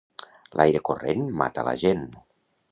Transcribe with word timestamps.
L'aire 0.61 0.81
corrent 0.89 1.29
mata 1.43 1.69
la 1.71 1.77
gent. 1.85 2.05